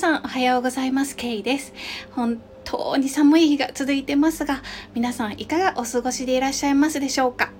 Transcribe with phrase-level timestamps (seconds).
[0.00, 1.14] さんおはようございます。
[1.14, 1.74] ケイです。
[2.12, 4.62] 本当に寒い日が続いてますが、
[4.94, 7.52] 皆さんいかがお過ごしでいらっしゃいますでしょうか？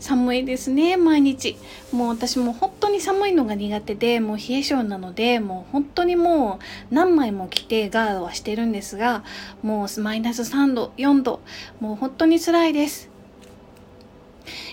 [0.00, 1.58] 寒いですね、毎日。
[1.92, 6.60] もう私も本当に寒いのが苦手で、もう冷え性なので、もう本当にも
[6.90, 9.22] う何枚も着てガードはしてるんですが、
[9.62, 11.40] もうマイナス3度、4度、
[11.80, 13.10] もう本当に辛いです。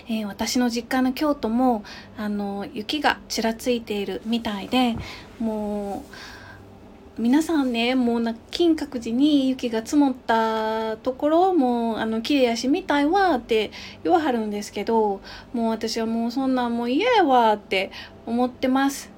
[0.08, 1.84] えー、私の実家の京都も
[2.16, 4.96] あの雪がちらついているみたいで
[5.40, 6.14] もう
[7.16, 13.70] 皆さんねもうな金閣寺に雪が積もったところもうあの綺麗やしみたいわって
[14.02, 15.20] 言わはるんですけど
[15.52, 17.92] もう私はもうそんなんもう嫌やわって
[18.26, 19.12] 思ってます。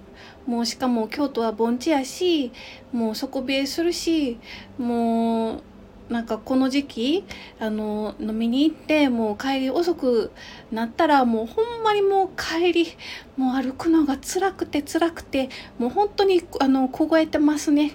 [0.46, 2.52] もうしかも京都は盆地やし
[2.92, 4.38] もう底冷えするし
[4.78, 5.62] もう
[6.09, 7.24] なんかこの時期
[7.59, 10.30] あの飲みに行ってもう帰り遅く
[10.70, 12.87] なったらもうほんまにもう帰り
[13.37, 17.92] もう歩くのが辛くて辛くてもう本当にあの凍えてますね。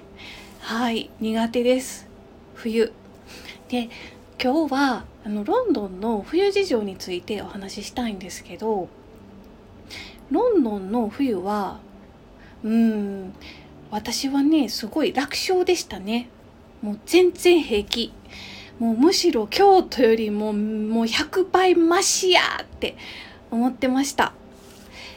[0.59, 2.07] はい苦手です。
[2.55, 2.91] 冬。
[3.69, 3.89] で
[4.43, 8.89] 今日はあのロンドンの冬事情についてお話ししたいんですけど
[10.31, 11.79] ロンドンの冬は
[12.63, 13.33] うん
[13.89, 16.27] 私はねすごい楽勝でしたね。
[16.81, 18.13] もう全然平気。
[18.79, 22.97] もうむしろ京都よりももう100倍マシやって
[23.51, 24.33] 思ってました。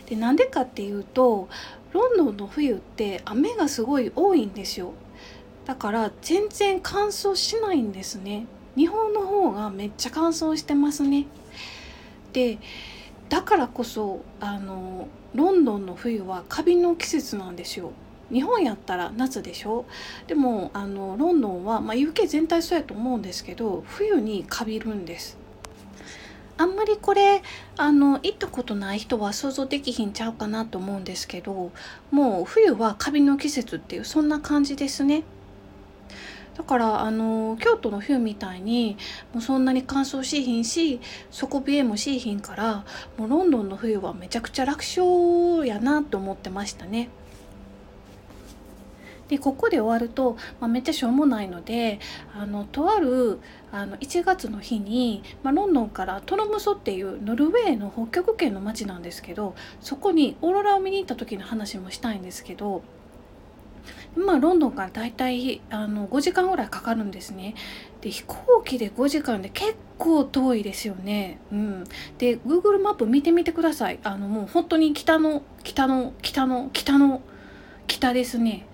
[0.07, 1.49] でなんでかっていうと
[1.93, 4.93] ロンドンの冬って雨がすごい多いんですよ。
[5.65, 8.47] だから全然乾燥しないんですね。
[8.77, 11.27] 日本の方がめっちゃ乾燥してますね。
[12.35, 12.59] で
[13.31, 17.93] だからこそあのロンドンの冬はカビの季節なんですよ。
[18.35, 19.87] 日本やったら夏でしょ？
[20.27, 25.39] でもあのロンドンは、まあ、UK 全体そうやと思うんですけど冬にカビるんです。
[26.57, 27.43] あんまりこれ
[27.77, 31.73] あの行ったことない人は想像できひんちゃうかなと思うんですけど
[32.13, 35.25] もう冬はカビの季節っていうそんな感じですね。
[36.57, 38.97] だからあの京都の冬みたいに
[39.33, 41.01] もうそんなに乾燥しひんし
[41.33, 42.85] 底冷えもしひんから
[43.19, 47.09] もうロンドンの冬はめちゃくちゃ楽勝やなと思ってましたね。
[49.29, 51.99] でここで終わると、まあ、めっちゃしょうもないので
[52.35, 53.41] あのとある
[53.73, 62.83] あの1月の日に、まあ、ロンドンからトロムソっていうノルウェーの北極圏の町なんですけどそこにオーロラを見に行った時の話もしたいんですけど
[64.17, 67.55] まあロンドンからだいたいあの5時間ぐらいかかるんですね。
[68.01, 71.39] で飛行機で5時間で結構遠いですよね。
[71.53, 71.85] うん、
[72.19, 73.99] で Google マップ見てみてください。
[74.05, 77.23] あのもう本当に北の北の北の北の
[77.87, 78.67] 北ですね。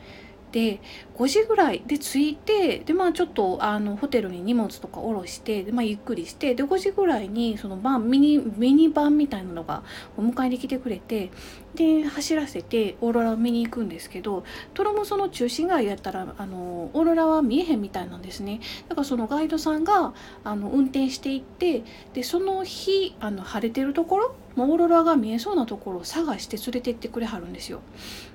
[0.53, 0.81] で
[1.17, 9.83] 5時ぐらいで着いてでまあちょっとあのホテルに荷物とか下ろしてで、まあ、ゆっくりしてで5時ぐらいにそのバンミニミニバンみたいなのが
[10.17, 11.31] お迎えに来てくれて
[11.75, 14.45] で走らせてオーロラを見に行くんですけど
[14.75, 18.61] トロモその中心街やったらあのオーロラは見えへんみたいなんですね。
[18.89, 27.81] だからそのガイドさんがあの運転していってでその日あの晴れてるところオーロラが見えそうなところを探して連れてってくれはるんですよ。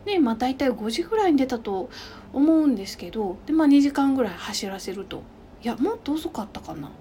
[0.05, 1.89] でまあ大体5時ぐらいに出たと
[2.33, 5.23] 思うんですけどで、まあ、2時間ぐらい走らせると
[5.63, 6.91] いやもっと遅かったかな。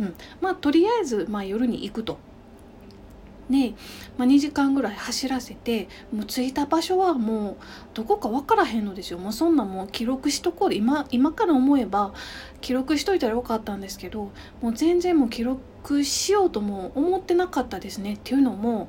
[0.00, 2.18] うん、まあとりあえず、まあ、夜に行くと。
[3.50, 3.74] で、
[4.16, 7.56] まあ、2時間ぐらい走らせてもう着いた場所はもう
[7.94, 12.12] どこか分からへんのですよもうそんなもう記録しとこう今今から思えば
[12.60, 14.30] 記録しといたらよかったんですけど
[14.60, 15.60] もう全然もう記録
[16.04, 18.14] しようとも思ってなかったですね。
[18.14, 18.88] っていうのも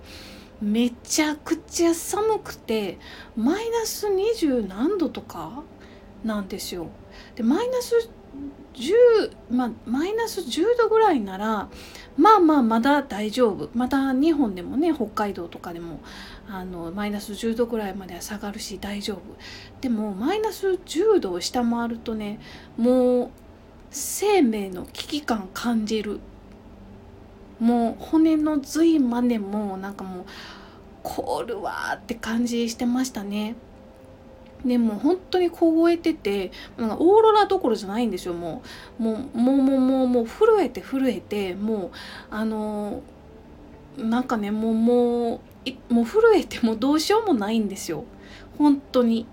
[0.61, 2.97] めちゃくちゃ寒くて
[3.37, 5.63] マイナス20何度とか
[6.23, 6.87] なんですよ。
[7.35, 8.09] でマイナス
[8.73, 11.69] 10、ま、マイナス10度ぐらいなら
[12.17, 13.69] まあまあまだ大丈夫。
[13.73, 16.01] また日本でもね北海道とかでも
[16.49, 19.19] あのマイナス10度ぐらいまでは下がるし大丈夫。
[19.79, 22.39] でもマイナス10度を下回るとね
[22.77, 23.29] もう
[23.91, 26.19] 生命の危機感感じる。
[27.59, 30.25] もう骨の髄までもなんかもう
[31.03, 33.55] 凍るわって感じしてましたね。
[34.65, 38.61] でも本当に凍えててなんかオーロラどころじゃないんですよも
[38.99, 41.91] うもうもうもうもうもう震えて震えてもう
[42.29, 43.01] あの
[43.97, 45.41] なんかねもうも
[45.89, 48.03] うもう震えてもどうしようもないんですよ
[48.57, 49.25] 本当に。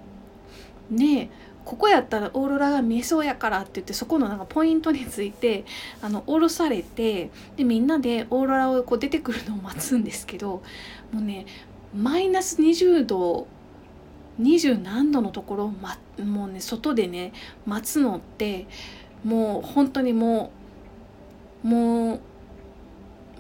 [0.91, 1.31] ね
[1.67, 5.65] ここやったらオーロラが見えそうやからって言ってそこのなんかポイントについて
[6.01, 10.63] あの降ろされてでみんなでオーロラをこう出てくるのを待つんですけど
[11.13, 11.45] もうね
[11.93, 13.49] マイナス20度
[14.41, 17.33] 20何度のところを、ま、もうね外でね
[17.67, 18.69] 待つのって
[19.25, 20.53] もう本当にも
[21.65, 21.96] うもう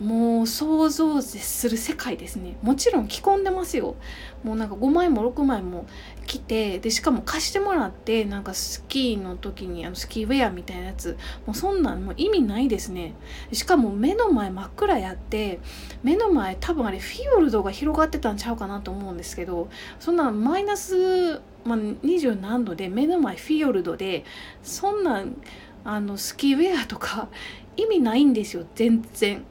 [0.00, 2.56] もう想像絶する世界ですね。
[2.62, 3.96] もちろん着込んでますよ。
[4.44, 5.86] もうなんか5枚も6枚も
[6.26, 11.16] 着てでしかも貸してもらってなんかスキーの時にあのスキーウェアみたいなやつ。
[11.46, 13.14] もうそんなんもう意味ないですね。
[13.52, 15.60] しかも目の前真っ暗やって
[16.02, 24.24] 目の前多分あれフィヨルドが広がってたんちゃうかなと思うんですけどそんなマイナス、まあ、20何度で目の前フィヨルドで
[24.62, 25.36] そんなん
[25.84, 27.28] あのスキーウェアとか
[27.76, 28.66] 意味ないんですよ。
[28.74, 29.44] 全然。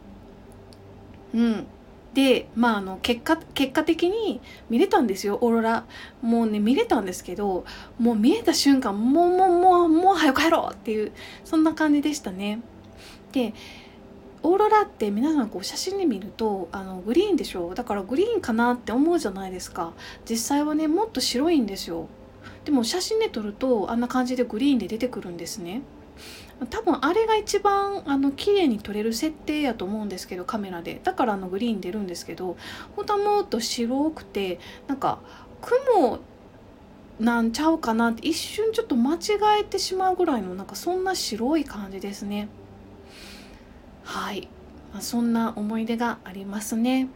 [1.35, 1.67] うん、
[2.13, 4.39] でまああの結果結果的に
[4.69, 5.83] 見れたんですよオーロラ。
[6.21, 7.65] もうね見れたんですけど
[7.99, 11.11] もう見えた瞬間もうもうもうもう早く帰ろうっていう
[11.43, 12.61] そんな感じでしたね。
[13.33, 13.53] で
[14.43, 17.73] オーロラって皆さんこう写真で見るとあのグリーンでしょ？
[17.75, 19.91] だからグリーンかなって思うじゃないですか。
[20.29, 22.07] 実際はねもっと白いんですよ。
[22.63, 25.81] でも写真で撮るとあんな感じでグリーンで出てくるんですね。
[26.69, 31.01] 多分あれが一番あの綺麗に撮れる設定やと思うんですけどカメラで。
[31.03, 32.55] だからあのグリーン出るんですけど
[32.95, 35.19] 本当はもっと白くてなんか
[35.61, 36.19] 雲
[37.19, 39.19] なんちゃうかなって一瞬ちょっと間違
[39.61, 42.49] えてしまうぐらいのなんかそんな白い感じですね。
[44.03, 44.47] はい、
[44.93, 47.07] まあ、そんな思い出がありますね。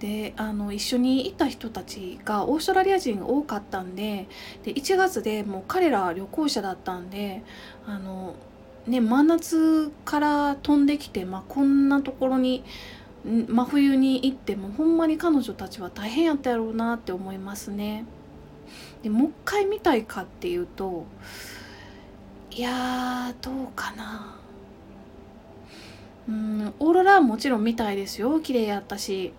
[0.00, 4.26] であの一緒にいた人たちがオーストラリア人が多かったんで
[4.64, 7.42] で1月でもう彼ら旅行者だったんで
[7.86, 8.34] あの、
[8.86, 12.64] ね、真夏から飛んできて、まあ、こんなところに
[13.24, 18.06] 真冬に行ってもほんまに彼女たちは大変やったやろうなって思いますね。
[19.02, 21.04] でもう一回見たいかっていうと
[22.50, 24.36] いやどうかな。
[26.28, 29.32] うんオーロラはもちろん見たいですよ綺麗やったし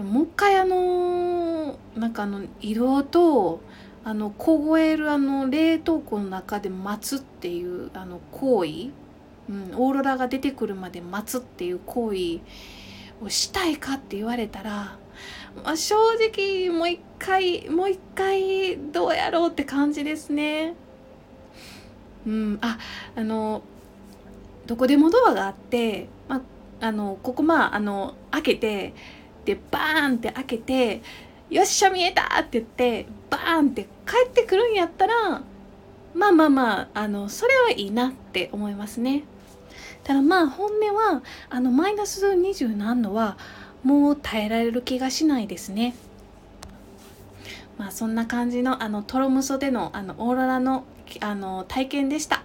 [0.00, 3.60] でももう一回あのなんかあの移動と
[4.02, 8.92] あの凍えるあの冷凍庫の中で待つっていうあの行為、
[9.50, 12.38] うん、オーロラが出てくるまで待つっていう行為
[13.22, 14.96] をしたいかって言われたら、
[15.62, 20.76] まあ、正直もう一回もう一回どうやろうって感じですね。
[22.26, 22.78] うん、あ
[23.16, 23.60] あの
[24.64, 26.36] どこでもドアがあって、ま
[26.80, 28.94] あ、あのここまああの開けて
[29.50, 31.02] でバーンって開けて
[31.50, 35.42] 「よっしゃ見えた!」って言ってバーンって帰ってくるんやったら
[36.14, 39.24] まあまあまああのそれはいいなって思いますね。
[40.04, 43.36] ただまあ本音はあのマイナス20何度は
[43.82, 45.94] もう耐えられる気がしないですね。
[47.76, 50.84] まあそんな感じのあのトロムソでのあのオーロラの
[51.20, 52.42] あの体験でした。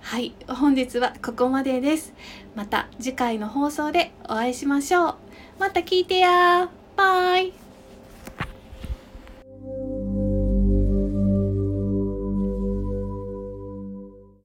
[0.00, 2.12] はい、本日はここまでです。
[2.56, 5.14] また次回の放送でお会いしましょう。
[5.60, 7.52] また聞いてやバイ。